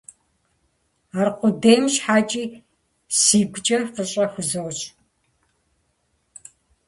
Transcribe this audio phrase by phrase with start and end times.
[1.19, 2.43] Аркъудейм щхьэкӀи
[3.19, 4.85] сигукӀэ фӀыщӀэ хузощӀ.